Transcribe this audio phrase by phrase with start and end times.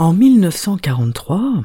[0.00, 1.64] En 1943,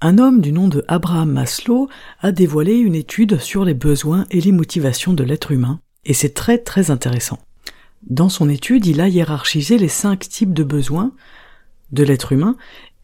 [0.00, 1.88] un homme du nom de Abraham Maslow
[2.20, 6.34] a dévoilé une étude sur les besoins et les motivations de l'être humain, et c'est
[6.34, 7.38] très très intéressant.
[8.02, 11.12] Dans son étude, il a hiérarchisé les cinq types de besoins
[11.92, 12.56] de l'être humain,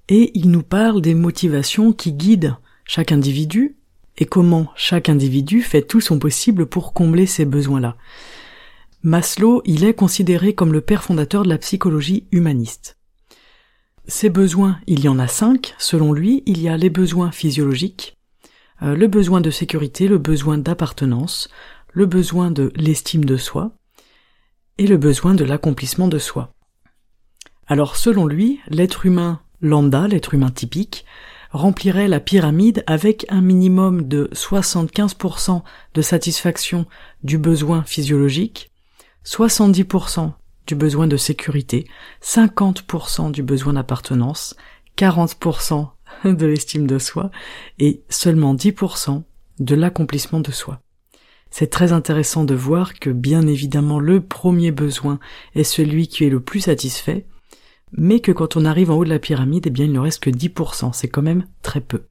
[0.08, 3.76] et il nous parle des motivations qui guident chaque individu,
[4.18, 7.96] et comment chaque individu fait tout son possible pour combler ces besoins-là.
[9.04, 12.95] Maslow, il est considéré comme le père fondateur de la psychologie humaniste.
[14.09, 15.74] Ces besoins, il y en a cinq.
[15.79, 18.16] Selon lui, il y a les besoins physiologiques,
[18.82, 21.48] euh, le besoin de sécurité, le besoin d'appartenance,
[21.93, 23.73] le besoin de l'estime de soi
[24.79, 26.52] et le besoin de l'accomplissement de soi.
[27.66, 31.04] Alors selon lui, l'être humain lambda, l'être humain typique,
[31.51, 35.63] remplirait la pyramide avec un minimum de 75%
[35.95, 36.87] de satisfaction
[37.24, 38.70] du besoin physiologique,
[39.24, 40.32] 70%
[40.66, 41.86] du besoin de sécurité,
[42.22, 44.56] 50% du besoin d'appartenance,
[44.96, 45.88] 40%
[46.24, 47.30] de l'estime de soi
[47.78, 49.23] et seulement 10%
[49.58, 50.80] de l'accomplissement de soi.
[51.50, 55.18] C'est très intéressant de voir que bien évidemment le premier besoin
[55.54, 57.26] est celui qui est le plus satisfait,
[57.92, 60.23] mais que quand on arrive en haut de la pyramide, eh bien il ne reste
[60.23, 62.02] que 10%, c'est quand même très peu.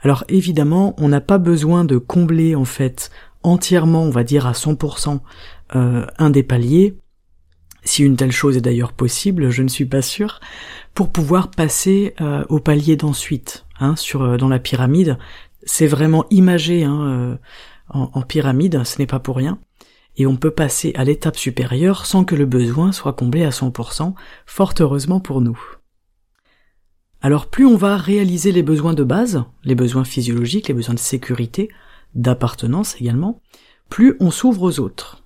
[0.00, 3.10] Alors évidemment, on n'a pas besoin de combler en fait
[3.42, 5.20] entièrement, on va dire à 100%
[5.74, 6.96] euh, un des paliers,
[7.88, 10.40] si une telle chose est d'ailleurs possible, je ne suis pas sûr,
[10.94, 15.18] pour pouvoir passer euh, au palier d'ensuite, hein, sur euh, dans la pyramide.
[15.64, 17.36] C'est vraiment imagé hein, euh,
[17.88, 19.58] en, en, pyramide, ce n'est pas pour rien.
[20.16, 24.14] Et on peut passer à l'étape supérieure sans que le besoin soit comblé à 100%,
[24.46, 25.58] fort heureusement pour nous.
[27.20, 31.00] Alors plus on va réaliser les besoins de base, les besoins physiologiques, les besoins de
[31.00, 31.68] sécurité,
[32.14, 33.40] d'appartenance également,
[33.88, 35.22] plus on s'ouvre aux autres.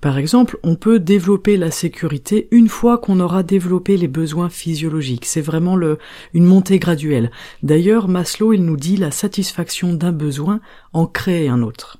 [0.00, 5.26] Par exemple, on peut développer la sécurité une fois qu'on aura développé les besoins physiologiques.
[5.26, 5.98] C'est vraiment le,
[6.32, 7.30] une montée graduelle.
[7.62, 10.60] D'ailleurs, Maslow, il nous dit la satisfaction d'un besoin
[10.94, 11.98] en crée un autre.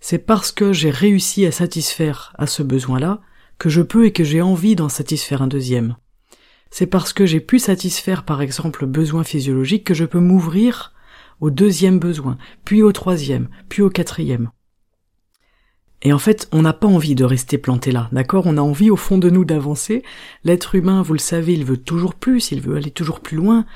[0.00, 3.20] C'est parce que j'ai réussi à satisfaire à ce besoin-là
[3.58, 5.96] que je peux et que j'ai envie d'en satisfaire un deuxième.
[6.70, 10.92] C'est parce que j'ai pu satisfaire par exemple le besoin physiologique que je peux m'ouvrir
[11.40, 14.50] au deuxième besoin, puis au troisième, puis au quatrième.
[16.02, 18.46] Et en fait, on n'a pas envie de rester planté là, d'accord?
[18.46, 20.04] On a envie au fond de nous d'avancer.
[20.44, 23.66] L'être humain, vous le savez, il veut toujours plus, il veut aller toujours plus loin,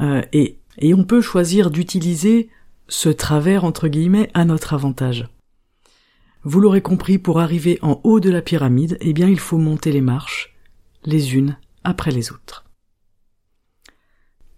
[0.00, 2.50] euh, et, et on peut choisir d'utiliser
[2.86, 5.26] ce travers, entre guillemets, à notre avantage.
[6.44, 9.92] Vous l'aurez compris, pour arriver en haut de la pyramide, eh bien il faut monter
[9.92, 10.54] les marches,
[11.04, 12.64] les unes après les autres.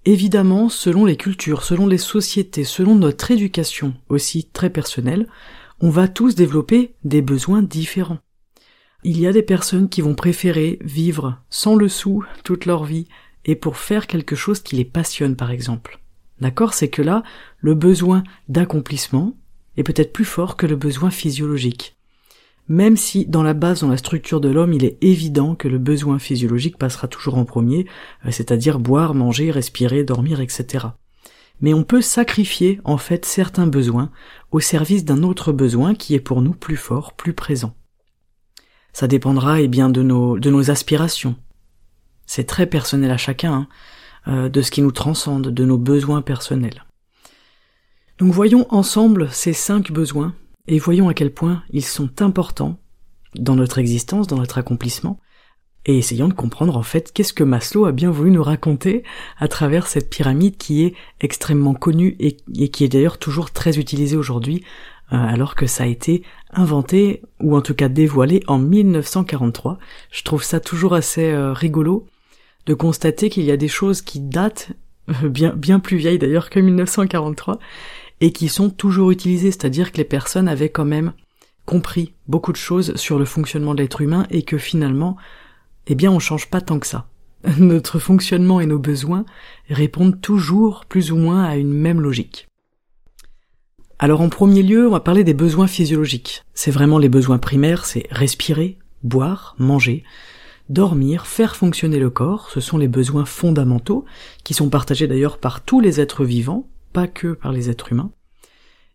[0.06, 5.26] Évidemment, selon les cultures, selon les sociétés, selon notre éducation aussi très personnelle,
[5.84, 8.20] on va tous développer des besoins différents.
[9.02, 13.06] Il y a des personnes qui vont préférer vivre sans le sou toute leur vie
[13.44, 16.00] et pour faire quelque chose qui les passionne par exemple.
[16.40, 16.72] D'accord?
[16.72, 17.22] C'est que là,
[17.58, 19.36] le besoin d'accomplissement
[19.76, 21.98] est peut-être plus fort que le besoin physiologique.
[22.66, 25.78] Même si dans la base, dans la structure de l'homme, il est évident que le
[25.78, 27.84] besoin physiologique passera toujours en premier,
[28.24, 30.86] euh, c'est-à-dire boire, manger, respirer, dormir, etc
[31.60, 34.10] mais on peut sacrifier en fait certains besoins
[34.50, 37.74] au service d'un autre besoin qui est pour nous plus fort, plus présent.
[38.92, 41.36] Ça dépendra eh bien de nos de nos aspirations.
[42.26, 43.68] C'est très personnel à chacun, hein,
[44.28, 46.84] euh, de ce qui nous transcende, de nos besoins personnels.
[48.18, 50.34] Donc voyons ensemble ces cinq besoins
[50.66, 52.78] et voyons à quel point ils sont importants
[53.34, 55.18] dans notre existence, dans notre accomplissement,
[55.86, 59.02] et essayons de comprendre en fait qu'est-ce que Maslow a bien voulu nous raconter
[59.38, 62.36] à travers cette pyramide qui est extrêmement connue et,
[62.68, 64.64] qui est d'ailleurs toujours très utilisée aujourd'hui
[65.12, 69.78] euh, alors que ça a été inventé ou en tout cas dévoilé en 1943.
[70.10, 72.06] Je trouve ça toujours assez euh, rigolo
[72.64, 74.70] de constater qu'il y a des choses qui datent
[75.10, 77.58] euh, bien bien plus vieilles d'ailleurs que 1943
[78.22, 81.12] et qui sont toujours utilisées, c'est-à-dire que les personnes avaient quand même
[81.66, 85.16] compris beaucoup de choses sur le fonctionnement de l'être humain et que finalement
[85.86, 87.08] eh bien on change pas tant que ça.
[87.58, 89.24] Notre fonctionnement et nos besoins
[89.68, 92.48] répondent toujours plus ou moins à une même logique.
[93.98, 96.42] Alors en premier lieu, on va parler des besoins physiologiques.
[96.54, 100.04] C'est vraiment les besoins primaires, c'est respirer, boire, manger,
[100.68, 104.04] dormir, faire fonctionner le corps, ce sont les besoins fondamentaux,
[104.42, 108.10] qui sont partagés d'ailleurs par tous les êtres vivants, pas que par les êtres humains.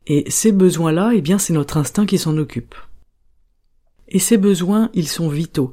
[0.08, 2.76] Et ces besoins-là, eh bien c'est notre instinct qui s'en occupe.
[4.08, 5.72] Et ces besoins, ils sont vitaux.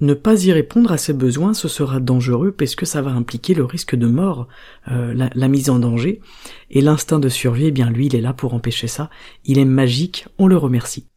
[0.00, 3.54] Ne pas y répondre à ces besoins, ce sera dangereux parce que ça va impliquer
[3.54, 4.46] le risque de mort,
[4.88, 6.20] euh, la, mise en danger.
[6.70, 9.10] Et l'instinct de survie, eh bien lui, il est là pour empêcher ça.
[9.44, 11.08] Il est magique, on le remercie.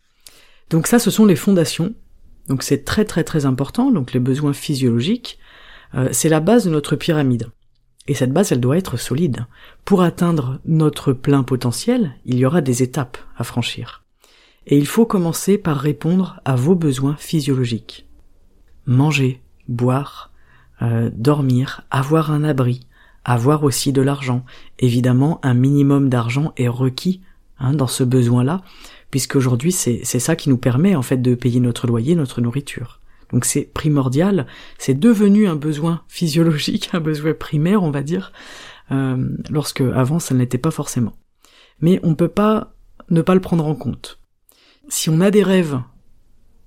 [0.71, 1.93] Donc ça, ce sont les fondations.
[2.47, 3.91] Donc c'est très très très important.
[3.91, 5.37] Donc les besoins physiologiques,
[5.93, 7.49] euh, c'est la base de notre pyramide.
[8.07, 9.45] Et cette base, elle doit être solide.
[9.85, 14.03] Pour atteindre notre plein potentiel, il y aura des étapes à franchir.
[14.65, 18.07] Et il faut commencer par répondre à vos besoins physiologiques
[18.85, 20.31] manger, boire,
[20.81, 22.87] euh, dormir, avoir un abri,
[23.23, 24.45] avoir aussi de l'argent.
[24.79, 27.21] Évidemment, un minimum d'argent est requis
[27.59, 28.61] hein, dans ce besoin-là,
[29.11, 32.99] puisqu'aujourd'hui c'est c'est ça qui nous permet en fait de payer notre loyer, notre nourriture.
[33.31, 34.47] Donc c'est primordial,
[34.77, 38.33] c'est devenu un besoin physiologique, un besoin primaire, on va dire,
[38.91, 41.13] euh, lorsque avant ça ne l'était pas forcément.
[41.79, 42.73] Mais on ne peut pas
[43.09, 44.19] ne pas le prendre en compte.
[44.87, 45.79] Si on a des rêves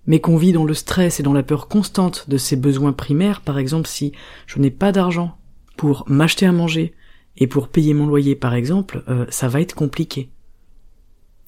[0.06, 3.40] mais qu'on vit dans le stress et dans la peur constante de ses besoins primaires,
[3.40, 4.12] par exemple si
[4.46, 5.36] je n'ai pas d'argent
[5.76, 6.94] pour m'acheter à manger
[7.36, 10.30] et pour payer mon loyer par exemple, euh, ça va être compliqué.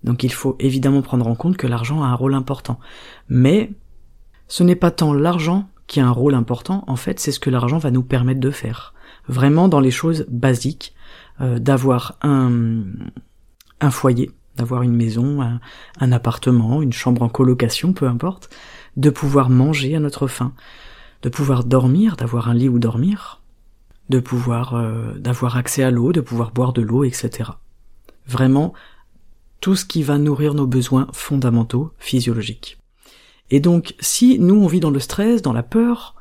[0.05, 2.79] Donc il faut évidemment prendre en compte que l'argent a un rôle important.
[3.29, 3.73] Mais
[4.49, 7.51] ce n'est pas tant l'argent qui a un rôle important, en fait c'est ce que
[7.51, 8.95] l'argent va nous permettre de faire.
[9.29, 10.95] Vraiment dans les choses basiques,
[11.41, 12.85] euh, d'avoir un,
[13.81, 18.51] un foyer, d'avoir une maison, un, appartement, une chambre en colocation, peu importe,
[18.97, 20.53] de pouvoir manger à notre faim,
[21.23, 23.43] de pouvoir dormir, d'avoir un lit où dormir,
[24.09, 27.51] de pouvoir euh, d'avoir accès à l'eau, de pouvoir boire de l'eau, etc.
[28.27, 28.73] Vraiment
[29.61, 32.79] tout ce qui va nourrir nos besoins fondamentaux physiologiques.
[33.51, 36.15] Et donc si nous on vit dans le stress, dans la peur,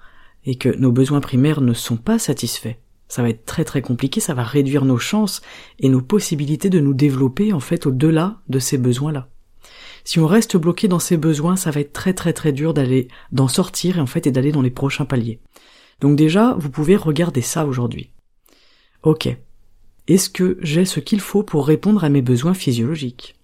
[0.45, 2.75] et que nos besoins primaires ne sont pas satisfaits,
[3.07, 5.41] ça va être très très compliqué, ça va réduire nos chances
[5.79, 9.29] et nos possibilités de nous développer en fait au-delà de ces besoins-là.
[10.03, 13.07] Si on reste bloqué dans ces besoins, ça va être très très très dur d'aller
[13.31, 15.39] d'en sortir et en fait et d'aller dans les prochains paliers.
[15.99, 18.11] Donc déjà, vous pouvez regarder ça aujourd'hui.
[19.03, 19.27] Ok.
[20.07, 23.35] Est-ce que j'ai ce qu'il faut pour répondre à mes besoins physiologiques?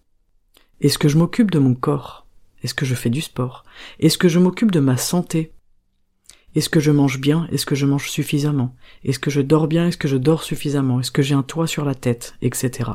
[0.79, 2.27] Est-ce que je m'occupe de mon corps?
[2.63, 3.63] Est-ce que je fais du sport?
[3.99, 5.53] Est-ce que je m'occupe de ma santé?
[6.55, 7.47] Est-ce que je mange bien?
[7.51, 8.75] Est-ce que je mange suffisamment?
[9.03, 9.87] Est-ce que je dors bien?
[9.87, 10.99] Est-ce que je dors suffisamment?
[10.99, 12.35] Est-ce que j'ai un toit sur la tête?
[12.41, 12.91] Etc.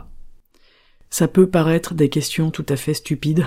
[1.09, 3.47] Ça peut paraître des questions tout à fait stupides,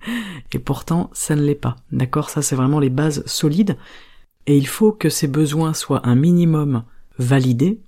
[0.52, 1.76] et pourtant ça ne l'est pas.
[1.90, 2.30] D'accord?
[2.30, 3.76] Ça c'est vraiment les bases solides,
[4.46, 6.84] et il faut que ces besoins soient un minimum
[7.18, 7.80] validés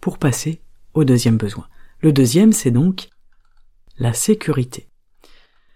[0.00, 0.60] pour passer
[0.92, 1.66] au deuxième besoin.
[2.00, 3.08] Le deuxième c'est donc
[3.98, 4.88] la sécurité.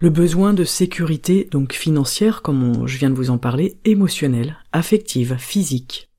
[0.01, 5.35] Le besoin de sécurité, donc financière, comme je viens de vous en parler, émotionnelle, affective,
[5.37, 6.09] physique.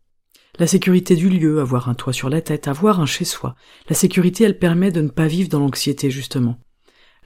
[0.58, 3.54] La sécurité du lieu, avoir un toit sur la tête, avoir un chez-soi.
[3.88, 6.58] La sécurité, elle permet de ne pas vivre dans l'anxiété, justement.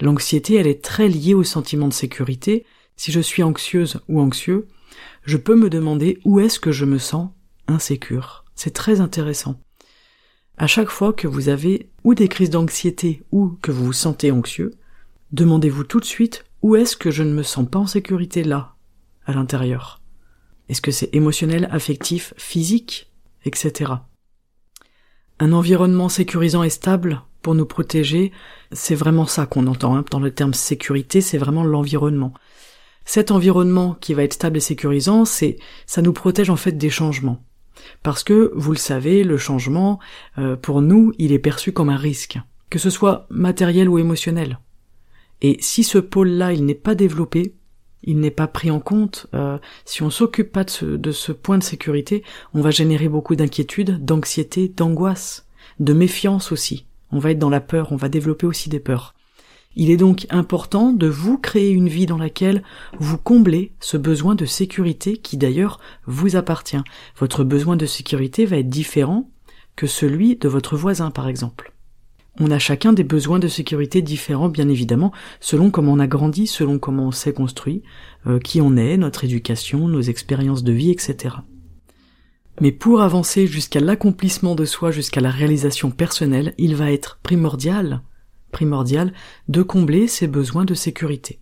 [0.01, 2.65] L'anxiété, elle est très liée au sentiment de sécurité.
[2.95, 4.69] Si je suis anxieuse ou anxieux,
[5.25, 7.31] je peux me demander où est-ce que je me sens
[7.67, 8.45] insécure.
[8.55, 9.61] C'est très intéressant.
[10.57, 14.31] À chaque fois que vous avez ou des crises d'anxiété ou que vous vous sentez
[14.31, 14.71] anxieux,
[15.33, 18.73] demandez-vous tout de suite où est-ce que je ne me sens pas en sécurité là,
[19.27, 20.01] à l'intérieur?
[20.71, 23.13] Est-ce que c'est émotionnel, affectif, physique,
[23.45, 23.93] etc.
[25.39, 28.33] Un environnement sécurisant et stable pour nous protéger,
[28.73, 30.07] c'est vraiment ça qu'on entend hein.
[30.11, 32.33] dans le terme sécurité, c'est vraiment l'environnement.
[33.05, 36.89] Cet environnement qui va être stable et sécurisant, c'est ça nous protège en fait des
[36.89, 37.45] changements.
[38.03, 39.99] Parce que, vous le savez, le changement,
[40.39, 42.39] euh, pour nous, il est perçu comme un risque,
[42.71, 44.59] que ce soit matériel ou émotionnel.
[45.47, 47.53] Et si ce pôle-là, il n'est pas développé,
[48.03, 51.33] il n'est pas pris en compte, euh, si on s'occupe pas de ce, de ce
[51.33, 52.25] point de sécurité,
[52.55, 55.47] on va générer beaucoup d'inquiétude, d'anxiété, d'angoisse,
[55.81, 56.87] de méfiance aussi.
[57.13, 59.15] On va être dans la peur, on va développer aussi des peurs.
[59.77, 62.63] Il est donc important de vous créer une vie dans laquelle
[62.99, 66.83] vous comblez ce besoin de sécurité qui d'ailleurs vous appartient.
[67.19, 69.29] Votre besoin de sécurité va être différent
[69.77, 71.74] que celui de votre voisin par exemple.
[72.41, 76.49] On a chacun des besoins de sécurité différents, bien évidemment, selon comment on a grandi,
[76.49, 77.83] selon comment on s'est construit,
[78.27, 81.37] euh, qui on est, notre éducation, nos expériences de vie, etc.
[82.61, 88.03] Mais pour avancer jusqu'à l'accomplissement de soi, jusqu'à la réalisation personnelle, il va être primordial,
[88.51, 89.13] primordial,
[89.49, 91.41] de combler ces besoins de sécurité.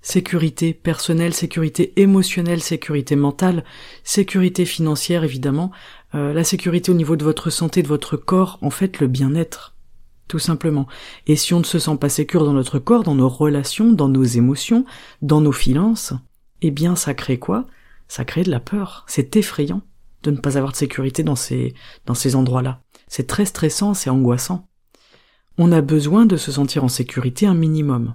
[0.00, 3.64] Sécurité personnelle, sécurité émotionnelle, sécurité mentale,
[4.04, 5.72] sécurité financière évidemment,
[6.14, 9.74] euh, la sécurité au niveau de votre santé, de votre corps, en fait le bien-être.
[10.28, 10.86] tout simplement.
[11.26, 14.08] Et si on ne se sent pas sécure dans notre corps, dans nos relations, dans
[14.08, 14.84] nos émotions,
[15.22, 16.12] dans nos finances,
[16.60, 17.66] eh bien ça crée quoi?
[18.08, 19.04] Ça crée de la peur.
[19.06, 19.82] C'est effrayant
[20.22, 21.74] de ne pas avoir de sécurité dans ces,
[22.06, 22.82] dans ces endroits-là.
[23.06, 24.68] C'est très stressant, c'est angoissant.
[25.56, 28.14] On a besoin de se sentir en sécurité un minimum.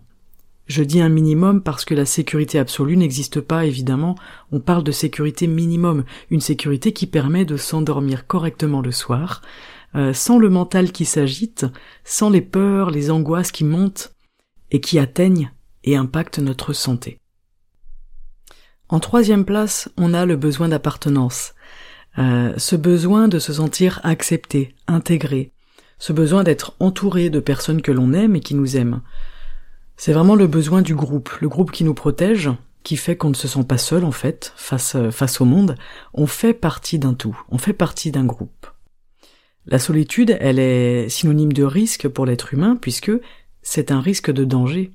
[0.74, 4.16] Je dis un minimum parce que la sécurité absolue n'existe pas, évidemment.
[4.52, 9.44] On parle de sécurité minimum, une sécurité qui permet de s'endormir correctement le soir,
[9.94, 11.68] euh, sans le mental qui s'agite,
[12.04, 14.16] sans les peurs, les angoisses qui montent
[14.72, 15.52] et qui atteignent
[15.84, 17.20] et impactent notre santé.
[18.90, 21.54] En troisième place, on a le besoin d'appartenance.
[22.18, 25.54] Euh, ce besoin de se sentir accepté, intégré,
[26.00, 29.02] ce besoin d'être entouré de personnes que l'on aime et qui nous aiment.
[29.96, 32.50] C'est vraiment le besoin du groupe, le groupe qui nous protège,
[32.84, 35.76] qui fait qu'on ne se sent pas seul en fait, face, euh, face au monde,
[36.14, 38.68] on fait partie d'un tout, on fait partie d'un groupe.
[39.66, 43.12] La solitude, elle est synonyme de risque pour l'être humain puisque
[43.62, 44.92] c'est un risque de danger,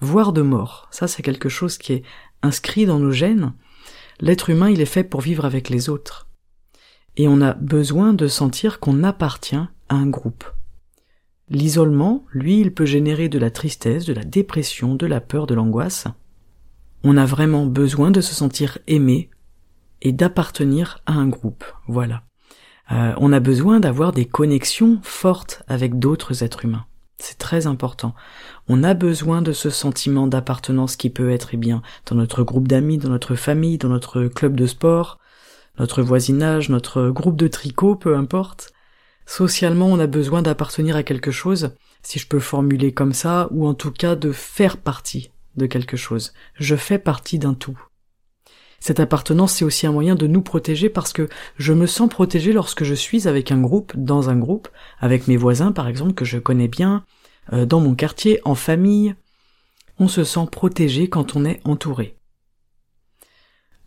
[0.00, 0.88] voire de mort.
[0.90, 2.02] Ça c'est quelque chose qui est
[2.42, 3.54] inscrit dans nos gènes.
[4.20, 6.28] L'être humain, il est fait pour vivre avec les autres.
[7.16, 10.44] Et on a besoin de sentir qu'on appartient à un groupe.
[11.50, 15.54] L'isolement, lui, il peut générer de la tristesse, de la dépression, de la peur, de
[15.54, 16.06] l'angoisse.
[17.02, 19.30] On a vraiment besoin de se sentir aimé
[20.00, 21.64] et d'appartenir à un groupe.
[21.88, 22.22] Voilà.
[22.92, 26.86] Euh, on a besoin d'avoir des connexions fortes avec d'autres êtres humains.
[27.18, 28.14] C'est très important.
[28.68, 32.68] On a besoin de ce sentiment d'appartenance qui peut être, eh bien, dans notre groupe
[32.68, 35.18] d'amis, dans notre famille, dans notre club de sport,
[35.78, 38.72] notre voisinage, notre groupe de tricot, peu importe.
[39.30, 43.64] Socialement, on a besoin d'appartenir à quelque chose, si je peux formuler comme ça, ou
[43.64, 46.32] en tout cas de faire partie de quelque chose.
[46.54, 47.80] Je fais partie d'un tout.
[48.80, 52.52] Cette appartenance, c'est aussi un moyen de nous protéger parce que je me sens protégé
[52.52, 54.66] lorsque je suis avec un groupe, dans un groupe,
[54.98, 57.04] avec mes voisins par exemple, que je connais bien,
[57.52, 59.14] euh, dans mon quartier, en famille.
[60.00, 62.16] On se sent protégé quand on est entouré.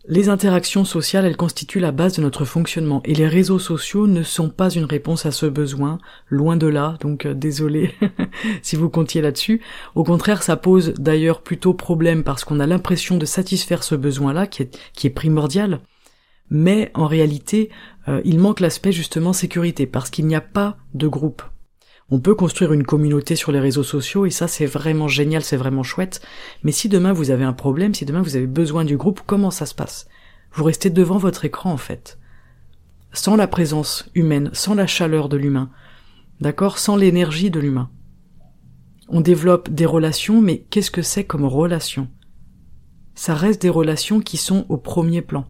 [0.06, 4.22] Les interactions sociales, elles constituent la base de notre fonctionnement et les réseaux sociaux ne
[4.22, 5.96] sont pas une réponse à ce besoin,
[6.28, 7.94] loin de là, donc euh, désolé
[8.62, 9.62] si vous comptiez là-dessus.
[9.94, 14.46] Au contraire, ça pose d'ailleurs plutôt problème parce qu'on a l'impression de satisfaire ce besoin-là
[14.46, 15.80] qui est, primordial,
[16.50, 17.70] mais en réalité,
[18.08, 21.42] euh, il manque l'aspect justement sécurité parce qu'il n'y a pas de groupe.
[22.10, 25.56] On peut construire une communauté sur les réseaux sociaux et ça c'est vraiment génial, c'est
[25.56, 26.20] vraiment chouette.
[26.62, 29.50] Mais si demain vous avez un problème, si demain vous avez besoin du groupe, comment
[29.50, 30.06] ça se passe?
[30.52, 32.18] Vous restez devant votre écran en fait.
[33.12, 35.70] Sans la présence humaine, sans la chaleur de l'humain.
[36.40, 36.78] D'accord?
[36.78, 37.90] Sans l'énergie de l'humain.
[39.08, 42.08] On développe des relations, mais qu'est-ce que c'est comme relation?
[43.14, 45.46] Ça reste des relations qui sont au premier plan.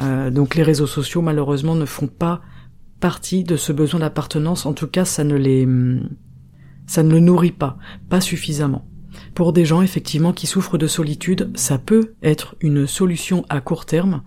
[0.00, 2.40] Euh, donc les réseaux sociaux malheureusement ne font pas
[3.00, 5.66] partie de ce besoin d'appartenance, en tout cas ça ne les
[6.86, 7.76] ça ne le nourrit pas,
[8.08, 8.86] pas suffisamment.
[9.34, 13.84] Pour des gens effectivement qui souffrent de solitude, ça peut être une solution à court
[13.84, 14.22] terme,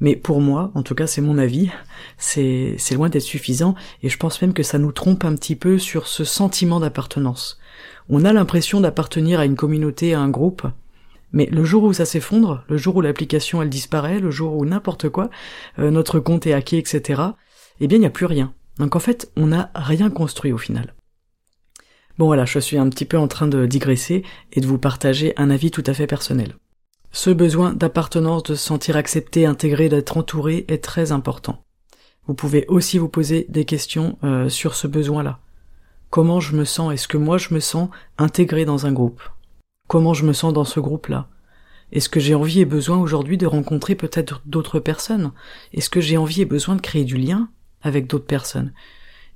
[0.00, 1.70] mais pour moi, en tout cas c'est mon avis,
[2.16, 5.78] c'est loin d'être suffisant et je pense même que ça nous trompe un petit peu
[5.78, 7.58] sur ce sentiment d'appartenance.
[8.08, 10.66] On a l'impression d'appartenir à une communauté, à un groupe,
[11.32, 14.64] mais le jour où ça s'effondre, le jour où l'application elle disparaît, le jour où
[14.64, 15.28] n'importe quoi,
[15.78, 17.22] euh, notre compte est hacké, etc.,
[17.80, 18.52] eh bien il n'y a plus rien.
[18.78, 20.94] Donc en fait, on n'a rien construit au final.
[22.18, 25.34] Bon voilà, je suis un petit peu en train de digresser et de vous partager
[25.36, 26.56] un avis tout à fait personnel.
[27.12, 31.64] Ce besoin d'appartenance, de se sentir accepté, intégré, d'être entouré est très important.
[32.26, 35.40] Vous pouvez aussi vous poser des questions euh, sur ce besoin-là.
[36.10, 36.92] Comment je me sens?
[36.92, 39.22] Est-ce que moi je me sens intégré dans un groupe?
[39.86, 41.28] Comment je me sens dans ce groupe-là?
[41.92, 45.32] Est-ce que j'ai envie et besoin aujourd'hui de rencontrer peut-être d'autres personnes?
[45.72, 47.48] Est-ce que j'ai envie et besoin de créer du lien?
[47.86, 48.72] Avec d'autres personnes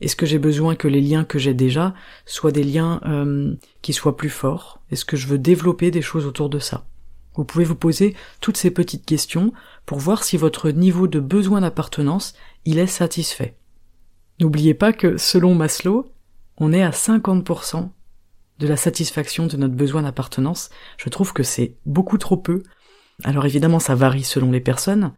[0.01, 1.95] Est-ce que j'ai besoin que les liens que j'ai déjà
[2.27, 4.83] soient des liens euh, qui soient plus forts?
[4.91, 6.87] Est-ce que je veux développer des choses autour de ça?
[7.35, 9.53] Vous pouvez vous poser toutes ces petites questions
[9.87, 13.57] pour voir si votre niveau de besoin d'appartenance, il est satisfait.
[14.41, 16.13] N'oubliez pas que selon Maslow,
[16.57, 17.91] on est à 50%
[18.59, 20.71] de la satisfaction de notre besoin d'appartenance.
[20.99, 22.63] Je trouve que c'est beaucoup trop peu.
[23.25, 25.13] Alors évidemment, ça varie selon les personnes,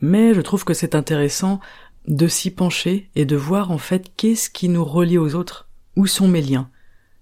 [0.00, 1.60] mais je trouve que c'est intéressant
[2.06, 6.06] de s'y pencher et de voir en fait qu'est-ce qui nous relie aux autres, où
[6.06, 6.70] sont mes liens,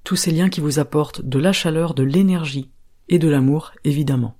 [0.04, 2.70] tous ces liens qui vous apportent de la chaleur, de l'énergie
[3.08, 4.36] et de l'amour évidemment.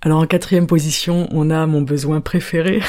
[0.00, 2.82] Alors en quatrième position, on a mon besoin préféré,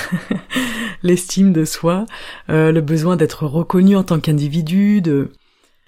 [1.04, 2.06] l'estime de soi,
[2.50, 5.32] euh, le besoin d'être reconnu en tant qu'individu, de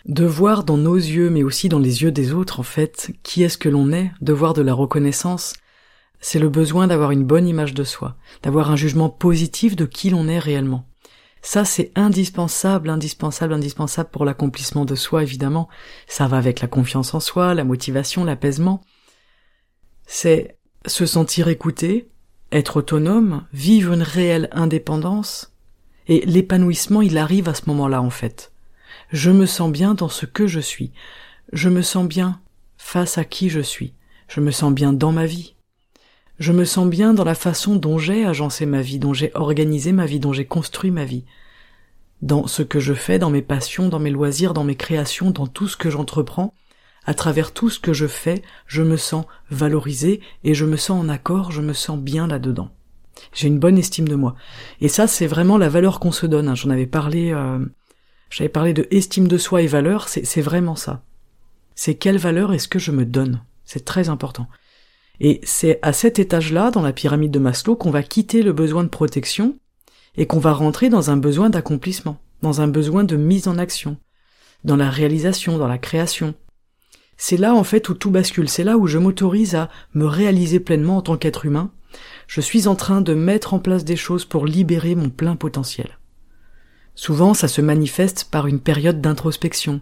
[0.06, 3.44] de voir dans nos yeux, mais aussi dans les yeux des autres en fait, qui
[3.44, 5.54] est-ce que l'on est, de voir de la reconnaissance,
[6.20, 10.10] c'est le besoin d'avoir une bonne image de soi, d'avoir un jugement positif de qui
[10.10, 10.88] l'on est réellement.
[11.42, 15.70] Ça, c'est indispensable, indispensable, indispensable pour l'accomplissement de soi, évidemment.
[16.08, 18.82] Ça va avec la confiance en soi, la motivation, l'apaisement.
[20.06, 22.10] C'est se sentir écouté,
[22.52, 25.54] être autonome, vivre une réelle indépendance.
[26.08, 28.52] Et l'épanouissement, il arrive à ce moment-là, en fait.
[29.12, 30.92] Je me sens bien dans ce que je suis.
[31.54, 32.42] Je me sens bien
[32.78, 33.94] face à qui je suis.
[34.28, 35.57] Je me sens bien dans ma vie.
[36.40, 39.92] Je me sens bien dans la façon dont j'ai agencé ma vie, dont j'ai organisé
[39.92, 41.24] ma vie, dont j'ai construit ma vie.
[42.22, 45.48] Dans ce que je fais, dans mes passions, dans mes loisirs, dans mes créations, dans
[45.48, 46.54] tout ce que j'entreprends,
[47.06, 51.02] à travers tout ce que je fais, je me sens valorisé et je me sens
[51.02, 52.70] en accord, je me sens bien là-dedans.
[53.34, 54.36] J'ai une bonne estime de moi.
[54.80, 56.50] Et ça, c'est vraiment la valeur qu'on se donne.
[56.50, 56.56] Hein.
[56.56, 57.66] J'en avais parlé, euh,
[58.30, 61.02] j'avais parlé de estime de soi et valeur, c'est vraiment ça.
[61.74, 63.42] C'est quelle valeur est-ce que je me donne?
[63.66, 64.48] C'est très important.
[65.20, 68.84] Et c'est à cet étage-là, dans la pyramide de Maslow, qu'on va quitter le besoin
[68.84, 69.58] de protection
[70.16, 73.98] et qu'on va rentrer dans un besoin d'accomplissement, dans un besoin de mise en action,
[74.64, 76.36] dans la réalisation, dans la création.
[77.18, 80.60] C'est là en fait où tout bascule, c'est là où je m'autorise à me réaliser
[80.60, 81.72] pleinement en tant qu'être humain.
[82.28, 85.98] Je suis en train de mettre en place des choses pour libérer mon plein potentiel.
[86.94, 89.82] Souvent, ça se manifeste par une période d'introspection,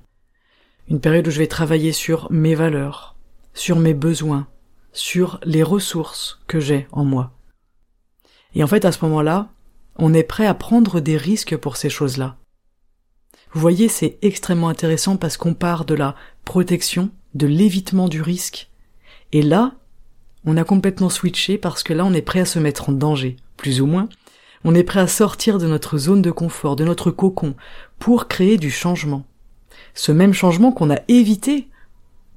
[0.89, 3.15] une période où je vais travailler sur mes valeurs,
[3.53, 4.47] sur mes besoins,
[4.95, 7.31] sur les ressources que j'ai en moi.
[8.55, 9.49] Et en fait, à ce moment-là,
[9.97, 12.37] on est prêt à prendre des risques pour ces choses-là.
[13.51, 18.69] Vous voyez, c'est extrêmement intéressant parce qu'on part de la protection, de l'évitement du risque.
[19.33, 19.73] Et là,
[20.45, 23.35] on a complètement switché parce que là, on est prêt à se mettre en danger,
[23.57, 24.07] plus ou moins.
[24.63, 27.55] On est prêt à sortir de notre zone de confort, de notre cocon,
[27.99, 29.25] pour créer du changement.
[29.93, 31.67] Ce même changement qu'on a évité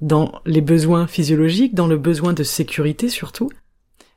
[0.01, 3.49] dans les besoins physiologiques, dans le besoin de sécurité surtout.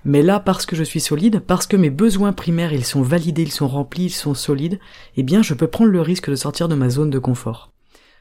[0.04, 3.42] Mais là, parce que je suis solide, parce que mes besoins primaires, ils sont validés,
[3.42, 4.80] ils sont remplis, ils sont solides,
[5.16, 7.72] eh bien, je peux prendre le risque de sortir de ma zone de confort.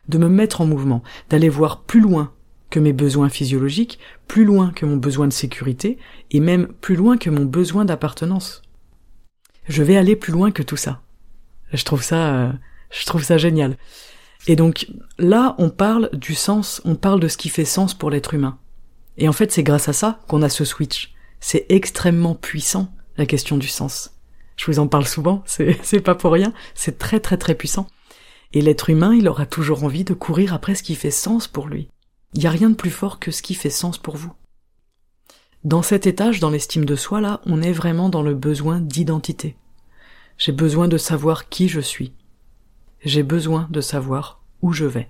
[0.08, 2.34] De me mettre en mouvement, d'aller voir plus loin
[2.69, 5.97] que mes besoins physiologiques, plus loin que mon besoin de sécurité,
[6.30, 8.62] et même plus loin que mon besoin d'appartenance.
[9.67, 11.02] Je vais aller plus loin que tout ça.
[11.74, 12.52] Je trouve ça, euh,
[12.91, 13.78] je trouve ça génial.
[14.47, 18.10] Et donc là, on parle du sens, on parle de ce qui fait sens pour
[18.10, 18.58] l'être humain.
[19.17, 21.13] Et en fait, c'est grâce à ça qu'on a ce switch.
[21.39, 24.12] C'est extrêmement puissant, la question du sens.
[24.58, 27.88] Je vous en parle souvent, c'est pas pour rien, c'est très très très puissant.
[28.54, 31.67] Et l'être humain, il aura toujours envie de courir après ce qui fait sens pour
[31.67, 31.88] lui.
[32.34, 34.34] Il n'y a rien de plus fort que ce qui fait sens pour vous.
[35.63, 39.56] Dans cet étage, dans l'estime de soi, là, on est vraiment dans le besoin d'identité.
[40.38, 42.13] J'ai besoin de savoir qui je suis
[43.03, 45.09] j'ai besoin de savoir où je vais.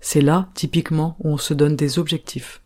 [0.00, 2.62] C'est là, typiquement, où on se donne des objectifs.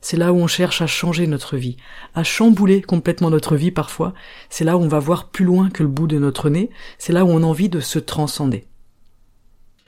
[0.00, 1.76] C'est là où on cherche à changer notre vie,
[2.14, 4.14] à chambouler complètement notre vie parfois.
[4.50, 6.70] C'est là où on va voir plus loin que le bout de notre nez.
[6.98, 8.66] C'est là où on a envie de se transcender.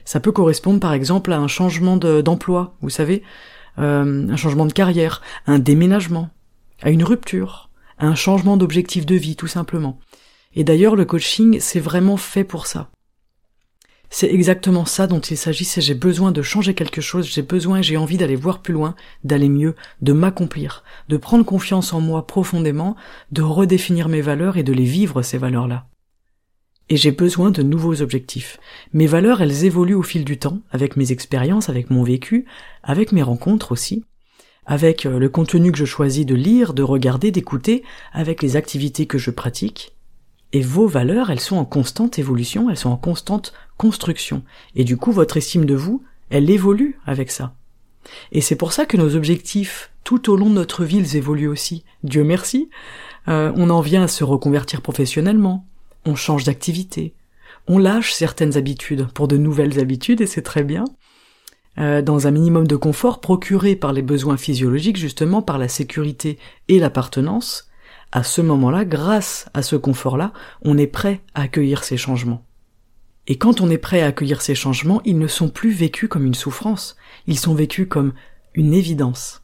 [0.05, 3.23] Ça peut correspondre par exemple à un changement d'emploi, vous savez,
[3.79, 6.29] euh, un changement de carrière, un déménagement,
[6.81, 9.99] à une rupture, à un changement d'objectif de vie tout simplement.
[10.53, 12.89] Et d'ailleurs le coaching c'est vraiment fait pour ça.
[14.09, 17.81] C'est exactement ça dont il s'agit, c'est j'ai besoin de changer quelque chose, j'ai besoin,
[17.81, 22.27] j'ai envie d'aller voir plus loin, d'aller mieux, de m'accomplir, de prendre confiance en moi
[22.27, 22.95] profondément,
[23.31, 25.87] de redéfinir mes valeurs et de les vivre ces valeurs-là.
[26.87, 28.59] Et j'ai besoin de nouveaux objectifs.
[28.93, 32.45] Mes valeurs, elles évoluent au fil du temps, avec mes expériences, avec mon vécu,
[32.83, 34.05] avec mes rencontres aussi,
[34.67, 39.07] avec euh, le contenu que je choisis de lire, de regarder, d'écouter, avec les activités
[39.07, 39.94] que je pratique,
[40.53, 44.43] et vos valeurs, elles sont en constante évolution, elles sont en constante construction.
[44.75, 47.55] Et du coup, votre estime de vous, elle évolue avec ça.
[48.31, 51.47] Et c'est pour ça que nos objectifs tout au long de notre vie, ils évoluent
[51.47, 51.83] aussi.
[52.03, 52.69] Dieu merci.
[53.27, 55.65] Euh, on en vient à se reconvertir professionnellement.
[56.05, 57.15] On change d'activité.
[57.67, 60.85] On lâche certaines habitudes pour de nouvelles habitudes et c'est très bien.
[61.79, 66.37] Euh, dans un minimum de confort procuré par les besoins physiologiques, justement par la sécurité
[66.69, 67.67] et l'appartenance,
[68.15, 72.45] à ce moment-là, grâce à ce confort-là, on est prêt à accueillir ces changements.
[73.27, 76.25] Et quand on est prêt à accueillir ces changements, ils ne sont plus vécus comme
[76.25, 76.95] une souffrance,
[77.27, 78.13] ils sont vécus comme
[78.53, 79.43] une évidence,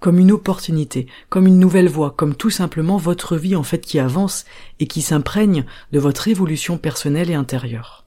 [0.00, 4.00] comme une opportunité, comme une nouvelle voie, comme tout simplement votre vie en fait qui
[4.00, 4.46] avance
[4.80, 8.04] et qui s'imprègne de votre évolution personnelle et intérieure.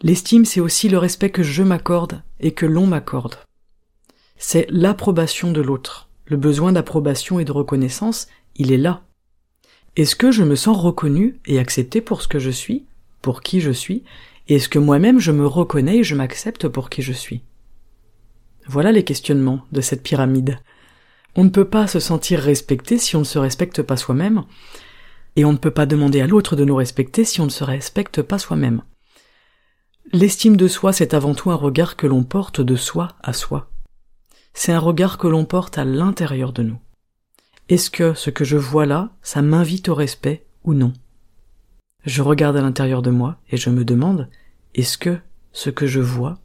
[0.00, 3.36] L'estime, c'est aussi le respect que je m'accorde et que l'on m'accorde.
[4.38, 6.08] C'est l'approbation de l'autre.
[6.24, 9.02] Le besoin d'approbation et de reconnaissance, il est là.
[9.96, 12.86] Est-ce que je me sens reconnu et accepté pour ce que je suis,
[13.22, 14.04] pour qui je suis,
[14.48, 17.42] et est-ce que moi-même je me reconnais et je m'accepte pour qui je suis?
[18.66, 20.58] Voilà les questionnements de cette pyramide.
[21.34, 24.44] On ne peut pas se sentir respecté si on ne se respecte pas soi-même.
[25.36, 27.64] Et on ne peut pas demander à l'autre de nous respecter si on ne se
[27.64, 28.82] respecte pas soi-même.
[30.12, 33.70] L'estime de soi, c'est avant tout un regard que l'on porte de soi à soi.
[34.54, 36.78] C'est un regard que l'on porte à l'intérieur de nous.
[37.70, 40.92] Est-ce que ce que je vois là, ça m'invite au respect ou non?
[42.04, 44.28] Je regarde à l'intérieur de moi et je me demande,
[44.74, 45.20] est-ce que
[45.52, 46.40] ce que je vois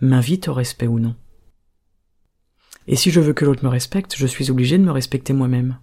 [0.00, 1.14] m'invite au respect ou non?
[2.86, 5.76] Et si je veux que l'autre me respecte, je suis obligé de me respecter moi-même.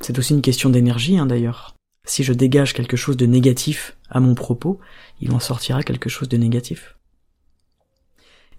[0.00, 1.76] C'est aussi une question d'énergie, hein, d'ailleurs.
[2.04, 4.80] Si je dégage quelque chose de négatif à mon propos,
[5.20, 6.98] il en sortira quelque chose de négatif.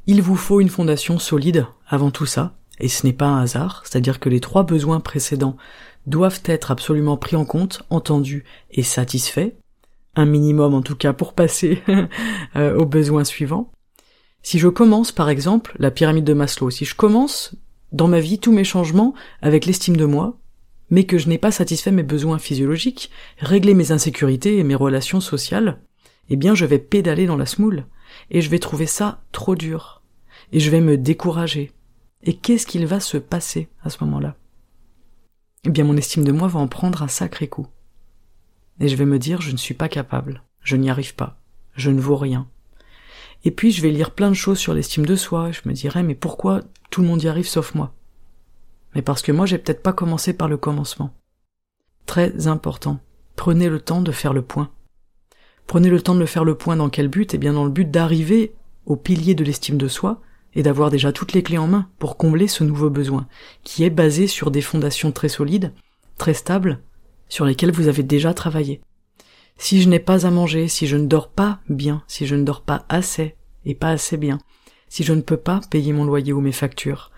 [0.08, 3.83] Il vous faut une fondation solide avant tout ça, et ce n'est pas un hasard,
[3.85, 5.57] c'est-à-dire que les trois besoins précédents
[6.07, 9.53] doivent être absolument pris en compte, entendus et satisfaits,
[10.15, 11.81] un minimum en tout cas pour passer
[12.55, 13.71] euh, aux besoins suivants.
[14.43, 17.55] Si je commence par exemple la pyramide de Maslow, si je commence
[17.91, 20.38] dans ma vie tous mes changements avec l'estime de moi,
[20.89, 23.09] mais que je n'ai pas satisfait mes besoins physiologiques,
[23.39, 25.81] réglé mes insécurités et mes relations sociales,
[26.29, 27.85] eh bien je vais pédaler dans la smoule,
[28.29, 30.03] et je vais trouver ça trop dur,
[30.51, 31.71] et je vais me décourager.
[32.25, 34.35] Et qu'est-ce qu'il va se passer à ce moment-là?
[35.63, 37.67] Eh bien mon estime de moi va en prendre un sacré coup.
[38.79, 41.39] Et je vais me dire je ne suis pas capable, je n'y arrive pas,
[41.75, 42.47] je ne vaux rien.
[43.43, 46.01] Et puis je vais lire plein de choses sur l'estime de soi, je me dirai
[46.01, 47.93] mais pourquoi tout le monde y arrive sauf moi?
[48.95, 51.13] Mais parce que moi j'ai peut-être pas commencé par le commencement.
[52.07, 52.99] Très important.
[53.35, 54.71] Prenez le temps de faire le point.
[55.67, 57.33] Prenez le temps de le faire le point dans quel but?
[57.35, 60.21] Eh bien dans le but d'arriver au pilier de l'estime de soi
[60.55, 63.27] et d'avoir déjà toutes les clés en main pour combler ce nouveau besoin,
[63.63, 65.73] qui est basé sur des fondations très solides,
[66.17, 66.79] très stables,
[67.27, 68.81] sur lesquelles vous avez déjà travaillé.
[69.57, 72.43] Si je n'ai pas à manger, si je ne dors pas bien, si je ne
[72.43, 74.39] dors pas assez et pas assez bien,
[74.89, 77.11] si je ne peux pas payer mon loyer ou mes factures,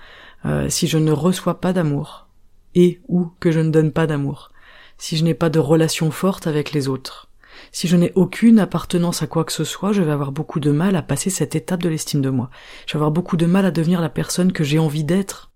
[0.46, 2.28] euh, si je ne reçois pas d'amour,
[2.76, 4.52] et ou que je ne donne pas d'amour,
[4.98, 7.27] si je n'ai pas de relation forte avec les autres,
[7.72, 10.72] si je n'ai aucune appartenance à quoi que ce soit, je vais avoir beaucoup de
[10.72, 12.50] mal à passer cette étape de l'estime de moi.
[12.86, 15.52] Je vais avoir beaucoup de mal à devenir la personne que j'ai envie d'être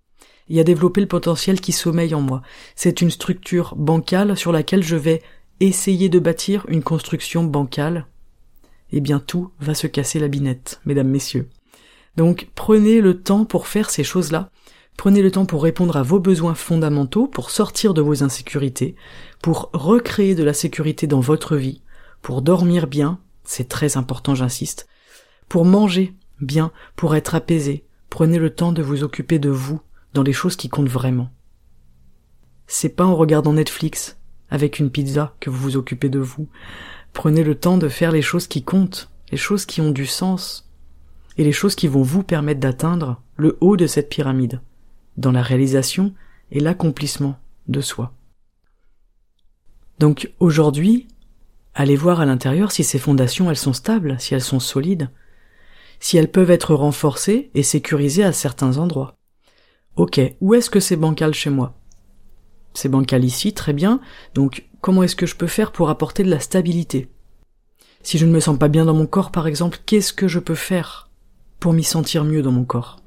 [0.48, 2.42] et à développer le potentiel qui sommeille en moi.
[2.76, 5.22] C'est une structure bancale sur laquelle je vais
[5.60, 8.06] essayer de bâtir une construction bancale.
[8.92, 11.48] Eh bien tout va se casser la binette, mesdames, messieurs.
[12.16, 14.50] Donc prenez le temps pour faire ces choses-là,
[14.96, 18.94] Prenez le temps pour répondre à vos besoins fondamentaux, pour sortir de vos insécurités,
[19.40, 21.82] pour recréer de la sécurité dans votre vie,
[22.22, 24.88] pour dormir bien, c'est très important j'insiste,
[25.48, 27.84] pour manger bien, pour être apaisé.
[28.08, 29.80] Prenez le temps de vous occuper de vous
[30.14, 31.30] dans les choses qui comptent vraiment.
[32.66, 34.18] C'est pas en regardant Netflix
[34.50, 36.48] avec une pizza que vous vous occupez de vous.
[37.12, 40.70] Prenez le temps de faire les choses qui comptent, les choses qui ont du sens,
[41.36, 44.60] et les choses qui vont vous permettre d'atteindre le haut de cette pyramide
[45.16, 46.14] dans la réalisation
[46.50, 48.12] et l'accomplissement de soi.
[49.98, 51.08] Donc aujourd'hui,
[51.74, 55.10] allez voir à l'intérieur si ces fondations elles sont stables, si elles sont solides,
[56.00, 59.16] si elles peuvent être renforcées et sécurisées à certains endroits.
[59.96, 61.78] Ok, où est-ce que c'est bancal chez moi?
[62.74, 64.00] C'est bancal ici, très bien,
[64.34, 67.10] donc comment est-ce que je peux faire pour apporter de la stabilité?
[68.02, 70.38] Si je ne me sens pas bien dans mon corps par exemple, qu'est-ce que je
[70.38, 71.10] peux faire
[71.60, 73.00] pour m'y sentir mieux dans mon corps?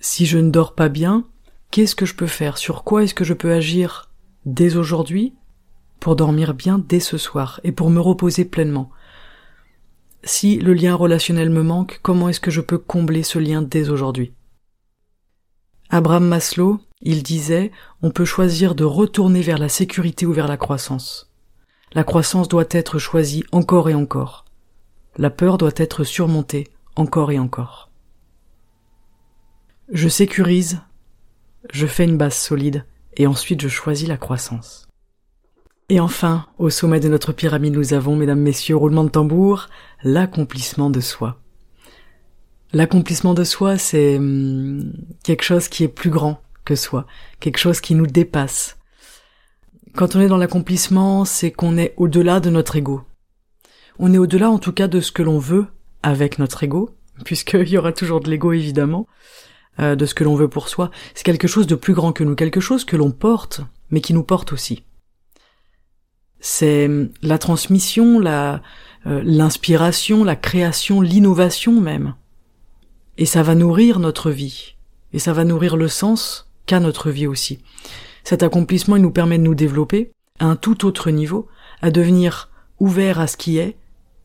[0.00, 1.24] Si je ne dors pas bien,
[1.70, 2.58] qu'est-ce que je peux faire?
[2.58, 4.10] Sur quoi est-ce que je peux agir
[4.46, 5.34] dès aujourd'hui?
[6.00, 8.90] Pour dormir bien dès ce soir et pour me reposer pleinement
[10.24, 13.90] Si le lien relationnel me manque, comment est-ce que je peux combler ce lien dès
[13.90, 14.32] aujourd'hui?
[15.90, 20.56] Abraham Maslow, il disait, on peut choisir de retourner vers la sécurité ou vers la
[20.56, 21.32] croissance.
[21.92, 24.44] La croissance doit être choisie encore et encore.
[25.16, 27.90] La peur doit être surmontée encore et encore.
[29.90, 30.80] Je sécurise,
[31.72, 32.84] je fais une base solide,
[33.16, 34.87] et ensuite je choisis la croissance.
[35.90, 39.68] Et enfin, au sommet de notre pyramide, nous avons, mesdames, messieurs, roulement de tambour,
[40.02, 41.40] l'accomplissement de soi.
[42.74, 47.06] L'accomplissement de soi, c'est hum, quelque chose qui est plus grand que soi,
[47.40, 48.76] quelque chose qui nous dépasse.
[49.94, 53.00] Quand on est dans l'accomplissement, c'est qu'on est au-delà de notre ego.
[53.98, 55.66] On est au-delà en tout cas de ce que l'on veut
[56.02, 56.90] avec notre ego,
[57.24, 59.06] puisqu'il y aura toujours de l'ego évidemment,
[59.80, 60.90] euh, de ce que l'on veut pour soi.
[61.14, 64.12] C'est quelque chose de plus grand que nous, quelque chose que l'on porte, mais qui
[64.12, 64.84] nous porte aussi.
[66.40, 68.62] C'est hum, la transmission, la
[69.06, 72.14] euh, l'inspiration, la création, l'innovation même.
[73.16, 74.74] Et ça va nourrir notre vie.
[75.12, 77.60] Et ça va nourrir le sens qu'a notre vie aussi.
[78.24, 81.48] Cet accomplissement, il nous permet de nous développer à un tout autre niveau,
[81.80, 83.76] à devenir ouvert à ce qui est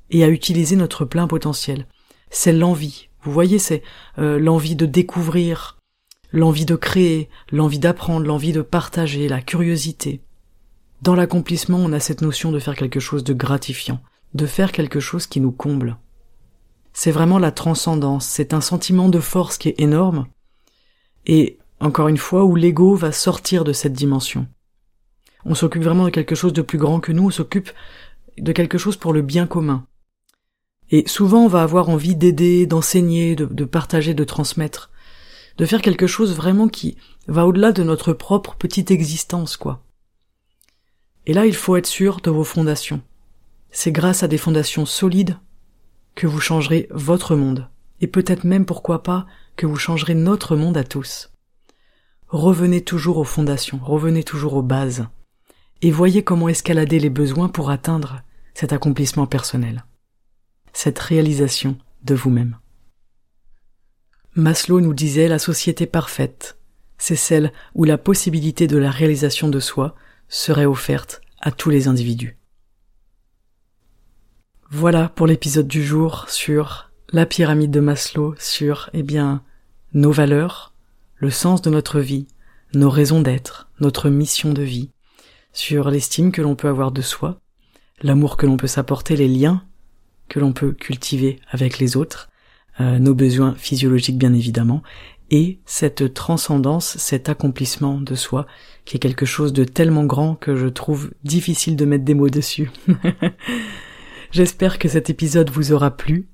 [0.10, 1.88] et à utiliser notre plein potentiel.
[2.30, 3.84] C'est l'envie, vous voyez, c'est
[4.18, 5.78] euh, l'envie de découvrir,
[6.32, 10.22] l'envie de créer, l'envie d'apprendre, l'envie de partager, la curiosité.
[11.04, 14.00] Dans l'accomplissement, on a cette notion de faire quelque chose de gratifiant,
[14.36, 15.98] de faire quelque chose qui nous comble.
[16.94, 20.28] C'est vraiment la transcendance, c'est un sentiment de force qui est énorme,
[21.26, 24.48] et encore une fois, où l'ego va sortir de cette dimension.
[25.44, 27.72] On s'occupe vraiment de quelque chose de plus grand que nous, on s'occupe
[28.38, 29.86] de quelque chose pour le bien commun.
[30.90, 34.90] Et souvent on va avoir envie d'aider, d'enseigner, de, partager, de transmettre,
[35.58, 36.96] de faire quelque chose vraiment qui
[37.28, 39.83] va au-delà de notre propre petite existence, quoi.
[41.26, 43.02] Et là, il faut être sûr de vos fondations.
[43.72, 45.38] C'est grâce à des fondations solides
[46.16, 47.70] que vous changerez votre monde,
[48.02, 51.32] et peut-être même pourquoi pas que vous changerez notre monde à tous.
[52.28, 55.08] Revenez toujours aux fondations, revenez toujours aux bases,
[55.82, 58.22] et voyez comment escalader les besoins pour atteindre
[58.54, 59.86] cet accomplissement personnel,
[60.72, 62.58] cette réalisation de vous-même.
[64.36, 66.58] Maslow nous disait la société parfaite,
[66.98, 69.96] c'est celle où la possibilité de la réalisation de soi
[70.34, 72.38] serait offerte à tous les individus.
[74.72, 79.44] Voilà pour l'épisode du jour sur la pyramide de Maslow, sur, eh bien,
[79.94, 80.74] nos valeurs,
[81.18, 82.28] le sens de notre vie,
[82.74, 84.90] nos raisons d'être, notre mission de vie,
[85.52, 87.40] sur l'estime que l'on peut avoir de soi,
[88.02, 89.64] l'amour que l'on peut s'apporter, les liens
[90.30, 92.30] que l'on peut cultiver avec les autres,
[92.80, 94.82] euh, nos besoins physiologiques bien évidemment,
[95.30, 98.48] et cette transcendance, cet accomplissement de soi,
[98.86, 102.30] qui est quelque chose de tellement grand que je trouve difficile de mettre des mots
[102.30, 102.72] dessus.
[104.32, 106.30] J'espère que cet épisode vous aura plu.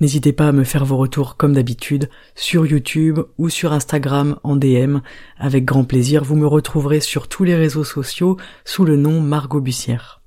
[0.00, 4.56] N'hésitez pas à me faire vos retours comme d'habitude sur YouTube ou sur Instagram en
[4.56, 4.98] DM.
[5.36, 9.60] Avec grand plaisir, vous me retrouverez sur tous les réseaux sociaux sous le nom Margot
[9.60, 10.22] Bussière.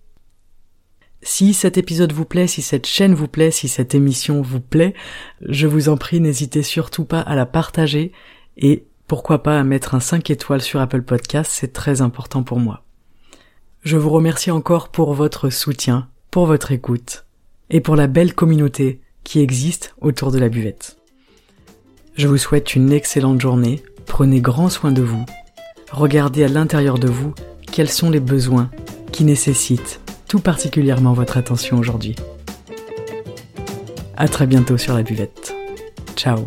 [1.23, 4.93] Si cet épisode vous plaît, si cette chaîne vous plaît, si cette émission vous plaît,
[5.41, 8.11] je vous en prie, n'hésitez surtout pas à la partager
[8.57, 12.83] et pourquoi pas mettre un 5 étoiles sur Apple Podcast, c'est très important pour moi.
[13.83, 17.25] Je vous remercie encore pour votre soutien, pour votre écoute
[17.69, 20.97] et pour la belle communauté qui existe autour de la buvette.
[22.15, 25.25] Je vous souhaite une excellente journée, prenez grand soin de vous,
[25.91, 27.33] regardez à l'intérieur de vous
[27.71, 28.69] quels sont les besoins
[29.11, 32.15] qui nécessitent tout particulièrement votre attention aujourd'hui.
[34.15, 35.53] À très bientôt sur la buvette.
[36.15, 36.45] Ciao